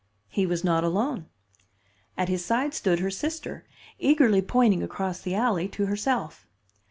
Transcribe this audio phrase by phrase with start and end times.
[0.29, 1.27] "He was not alone.
[2.17, 3.65] At his side stood her sister,
[3.99, 6.47] eagerly pointing across the alley to herself.